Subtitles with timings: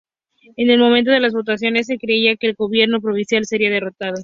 [0.55, 4.15] En el momento de las votaciones, se creía que el Gobierno provisional sería derrotado.